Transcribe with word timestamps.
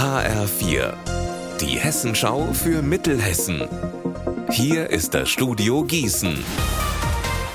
HR4, 0.00 0.94
die 1.60 1.78
Hessenschau 1.78 2.54
für 2.54 2.80
Mittelhessen. 2.80 3.68
Hier 4.48 4.88
ist 4.88 5.12
das 5.12 5.28
Studio 5.28 5.84
Gießen. 5.84 6.42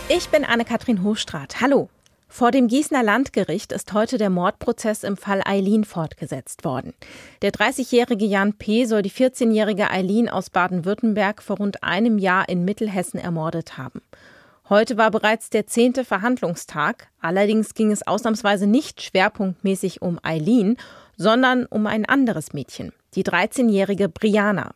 Ich 0.10 0.30
bin 0.30 0.46
Anne-Kathrin 0.46 1.02
Hochstrat. 1.02 1.60
Hallo. 1.60 1.90
Vor 2.28 2.52
dem 2.52 2.68
Gießener 2.68 3.02
Landgericht 3.02 3.72
ist 3.72 3.94
heute 3.94 4.20
der 4.20 4.30
Mordprozess 4.30 5.04
im 5.04 5.18
Fall 5.18 5.42
Eileen 5.44 5.86
fortgesetzt 5.86 6.66
worden. 6.66 6.94
Der 7.42 7.50
30-jährige 7.50 8.26
Jan 8.26 8.54
P. 8.54 8.86
soll 8.86 9.02
die 9.02 9.10
14-jährige 9.10 9.90
Eileen 9.90 10.30
aus 10.30 10.52
Baden-Württemberg 10.52 11.42
vor 11.42 11.58
rund 11.58 11.82
einem 11.82 12.20
Jahr 12.20 12.48
in 12.48 12.64
Mittelhessen 12.64 13.20
ermordet 13.20 13.80
haben. 13.80 14.04
Heute 14.70 14.98
war 14.98 15.10
bereits 15.10 15.50
der 15.50 15.66
zehnte 15.66 16.06
Verhandlungstag. 16.06 17.08
Allerdings 17.20 17.74
ging 17.74 17.92
es 17.92 18.06
ausnahmsweise 18.06 18.68
nicht 18.68 19.02
schwerpunktmäßig 19.02 20.04
um 20.04 20.20
Eileen, 20.22 20.78
sondern 21.18 21.66
um 21.66 21.88
ein 21.88 22.06
anderes 22.06 22.54
Mädchen, 22.54 22.92
die 23.14 23.24
13-jährige 23.24 24.10
Briana. 24.10 24.72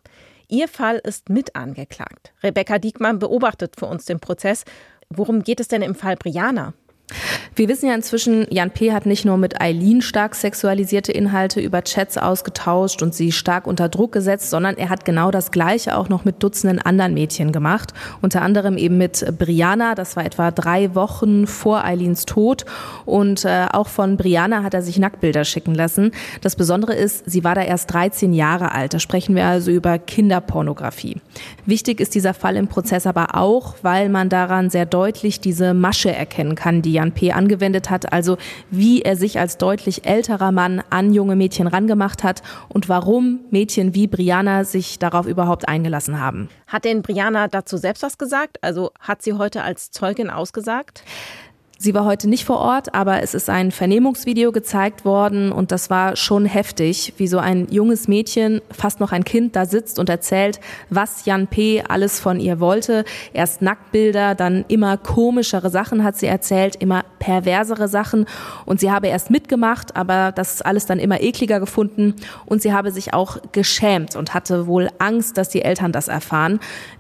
Ihr 0.47 0.67
Fall 0.67 0.97
ist 0.97 1.29
mit 1.29 1.55
angeklagt. 1.55 2.33
Rebecca 2.41 2.79
Diekmann 2.79 3.19
beobachtet 3.19 3.75
für 3.77 3.85
uns 3.85 4.05
den 4.05 4.19
Prozess. 4.19 4.65
Worum 5.09 5.43
geht 5.43 5.59
es 5.59 5.67
denn 5.67 5.81
im 5.81 5.95
Fall 5.95 6.15
Briana? 6.15 6.73
Wir 7.59 7.67
wissen 7.67 7.89
ja 7.89 7.93
inzwischen, 7.93 8.47
Jan 8.49 8.71
P. 8.71 8.93
hat 8.93 9.05
nicht 9.05 9.25
nur 9.25 9.35
mit 9.35 9.59
Eileen 9.59 10.01
stark 10.01 10.33
sexualisierte 10.33 11.11
Inhalte 11.11 11.59
über 11.59 11.83
Chats 11.83 12.17
ausgetauscht 12.17 13.03
und 13.03 13.13
sie 13.13 13.33
stark 13.33 13.67
unter 13.67 13.89
Druck 13.89 14.13
gesetzt, 14.13 14.49
sondern 14.49 14.77
er 14.77 14.87
hat 14.87 15.03
genau 15.03 15.29
das 15.29 15.51
Gleiche 15.51 15.97
auch 15.97 16.07
noch 16.07 16.23
mit 16.23 16.41
Dutzenden 16.41 16.79
anderen 16.79 17.13
Mädchen 17.13 17.51
gemacht. 17.51 17.93
Unter 18.21 18.43
anderem 18.43 18.77
eben 18.77 18.97
mit 18.97 19.25
Brianna, 19.37 19.93
das 19.93 20.15
war 20.15 20.23
etwa 20.23 20.51
drei 20.51 20.95
Wochen 20.95 21.47
vor 21.47 21.83
Eileens 21.83 22.23
Tod. 22.25 22.63
Und 23.05 23.43
äh, 23.43 23.65
auch 23.73 23.89
von 23.89 24.15
Brianna 24.15 24.63
hat 24.63 24.73
er 24.73 24.81
sich 24.81 24.97
Nacktbilder 24.97 25.43
schicken 25.43 25.75
lassen. 25.75 26.11
Das 26.39 26.55
Besondere 26.55 26.93
ist, 26.93 27.29
sie 27.29 27.43
war 27.43 27.55
da 27.55 27.61
erst 27.63 27.91
13 27.91 28.31
Jahre 28.31 28.71
alt. 28.71 28.93
Da 28.93 28.99
sprechen 28.99 29.35
wir 29.35 29.45
also 29.47 29.69
über 29.69 29.99
Kinderpornografie. 29.99 31.17
Wichtig 31.65 31.99
ist 31.99 32.15
dieser 32.15 32.33
Fall 32.33 32.55
im 32.55 32.69
Prozess 32.69 33.05
aber 33.05 33.35
auch, 33.35 33.75
weil 33.81 34.07
man 34.07 34.29
daran 34.29 34.69
sehr 34.69 34.85
deutlich 34.85 35.41
diese 35.41 35.73
Masche 35.73 36.15
erkennen 36.15 36.55
kann, 36.55 36.81
die 36.81 36.93
Jan 36.93 37.11
P. 37.11 37.33
angewendet 37.49 37.89
hat, 37.89 38.13
also 38.13 38.37
wie 38.69 39.01
er 39.01 39.15
sich 39.15 39.39
als 39.39 39.57
deutlich 39.57 40.05
älterer 40.05 40.51
Mann 40.51 40.83
an 40.91 41.13
junge 41.13 41.35
Mädchen 41.35 41.67
rangemacht 41.67 42.23
hat 42.23 42.43
und 42.67 42.89
warum 42.89 43.39
Mädchen 43.49 43.95
wie 43.95 44.07
Brianna 44.07 44.63
sich 44.63 44.99
darauf 44.99 45.25
überhaupt 45.25 45.67
eingelassen 45.67 46.19
haben. 46.19 46.49
Hat 46.67 46.85
denn 46.85 47.01
Brianna 47.01 47.47
dazu 47.47 47.77
selbst 47.77 48.03
was 48.03 48.19
gesagt? 48.19 48.63
Also 48.63 48.91
hat 48.99 49.23
sie 49.23 49.33
heute 49.33 49.63
als 49.63 49.89
Zeugin 49.89 50.29
ausgesagt? 50.29 51.03
Sie 51.81 51.93
war 51.93 52.03
heute 52.03 52.27
nicht 52.27 52.43
vor 52.43 52.57
Ort, 52.57 52.93
aber 52.93 53.23
es 53.23 53.33
ist 53.33 53.49
ein 53.49 53.71
Vernehmungsvideo 53.71 54.51
gezeigt 54.51 55.05
worden 55.05 55.53
und 55.53 55.71
das 55.71 55.89
war 55.89 56.17
schon 56.17 56.43
heftig, 56.43 57.13
wie 57.15 57.27
so 57.27 57.37
ein 57.37 57.67
junges 57.71 58.09
Mädchen, 58.09 58.59
fast 58.69 58.99
noch 58.99 59.13
ein 59.13 59.23
Kind, 59.23 59.55
da 59.55 59.65
sitzt 59.65 59.97
und 59.97 60.09
erzählt, 60.09 60.59
was 60.89 61.23
Jan 61.23 61.47
P. 61.47 61.81
alles 61.87 62.19
von 62.19 62.41
ihr 62.41 62.59
wollte. 62.59 63.05
Erst 63.31 63.61
Nacktbilder, 63.61 64.35
dann 64.35 64.65
immer 64.67 64.97
komischere 64.97 65.69
Sachen 65.69 66.03
hat 66.03 66.17
sie 66.17 66.25
erzählt, 66.25 66.75
immer 66.75 67.05
perversere 67.19 67.87
Sachen 67.87 68.25
und 68.65 68.81
sie 68.81 68.91
habe 68.91 69.07
erst 69.07 69.29
mitgemacht, 69.29 69.95
aber 69.95 70.33
das 70.33 70.61
alles 70.61 70.85
dann 70.85 70.99
immer 70.99 71.21
ekliger 71.21 71.61
gefunden 71.61 72.15
und 72.45 72.61
sie 72.61 72.73
habe 72.73 72.91
sich 72.91 73.13
auch 73.13 73.37
geschämt 73.53 74.17
und 74.17 74.33
hatte 74.33 74.67
wohl 74.67 74.89
Angst, 74.99 75.37
dass 75.37 75.47
die 75.47 75.61
Eltern 75.61 75.93
das 75.93 76.09
erfahren. 76.09 76.59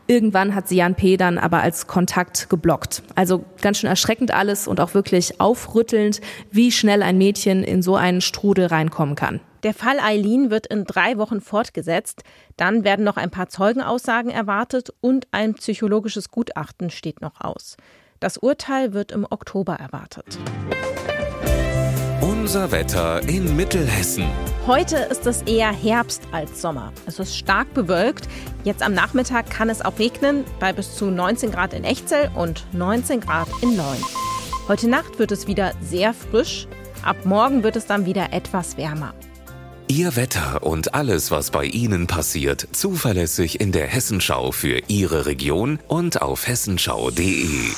Irgendwann 0.09 0.55
hat 0.55 0.67
sie 0.67 0.77
Jan 0.77 0.95
P. 0.95 1.17
dann 1.17 1.37
aber 1.37 1.61
als 1.61 1.85
Kontakt 1.85 2.49
geblockt. 2.49 3.03
Also 3.13 3.45
ganz 3.61 3.77
schön 3.77 3.89
erschreckend 3.91 4.31
alles 4.31 4.67
und 4.67 4.81
auch 4.81 4.95
wirklich 4.95 5.39
aufrüttelnd, 5.39 6.19
wie 6.49 6.71
schnell 6.71 7.03
ein 7.03 7.19
Mädchen 7.19 7.63
in 7.63 7.83
so 7.83 7.95
einen 7.95 8.19
Strudel 8.19 8.65
reinkommen 8.65 9.13
kann. 9.13 9.39
Der 9.61 9.75
Fall 9.75 9.99
Eileen 9.99 10.49
wird 10.49 10.65
in 10.65 10.85
drei 10.85 11.19
Wochen 11.19 11.41
fortgesetzt. 11.41 12.23
Dann 12.57 12.83
werden 12.83 13.05
noch 13.05 13.17
ein 13.17 13.29
paar 13.29 13.49
Zeugenaussagen 13.49 14.31
erwartet 14.31 14.91
und 14.99 15.27
ein 15.29 15.53
psychologisches 15.53 16.31
Gutachten 16.31 16.89
steht 16.89 17.21
noch 17.21 17.39
aus. 17.41 17.77
Das 18.19 18.39
Urteil 18.39 18.93
wird 18.93 19.11
im 19.11 19.27
Oktober 19.29 19.75
erwartet. 19.75 20.39
Unser 22.19 22.71
Wetter 22.71 23.21
in 23.29 23.55
Mittelhessen. 23.55 24.25
Heute 24.67 24.97
ist 24.97 25.25
es 25.25 25.41
eher 25.43 25.71
Herbst 25.71 26.21
als 26.31 26.61
Sommer. 26.61 26.93
Es 27.07 27.17
ist 27.17 27.35
stark 27.35 27.73
bewölkt. 27.73 28.27
Jetzt 28.63 28.83
am 28.83 28.93
Nachmittag 28.93 29.49
kann 29.49 29.69
es 29.69 29.83
auch 29.83 29.97
regnen 29.97 30.43
bei 30.59 30.73
bis 30.73 30.95
zu 30.95 31.05
19 31.05 31.51
Grad 31.51 31.73
in 31.73 31.83
Echzell 31.83 32.29
und 32.35 32.67
19 32.73 33.21
Grad 33.21 33.47
in 33.61 33.75
Leun. 33.75 33.97
Heute 34.67 34.87
Nacht 34.87 35.17
wird 35.17 35.31
es 35.31 35.47
wieder 35.47 35.71
sehr 35.81 36.13
frisch. 36.13 36.67
Ab 37.03 37.25
morgen 37.25 37.63
wird 37.63 37.77
es 37.77 37.87
dann 37.87 38.05
wieder 38.05 38.33
etwas 38.33 38.77
wärmer. 38.77 39.13
Ihr 39.87 40.15
Wetter 40.15 40.61
und 40.61 40.93
alles, 40.93 41.31
was 41.31 41.49
bei 41.49 41.65
Ihnen 41.65 42.05
passiert, 42.05 42.67
zuverlässig 42.73 43.59
in 43.59 43.71
der 43.71 43.87
Hessenschau 43.87 44.51
für 44.51 44.81
Ihre 44.87 45.25
Region 45.25 45.79
und 45.87 46.21
auf 46.21 46.47
hessenschau.de. 46.47 47.71